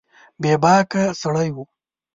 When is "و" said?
1.55-1.57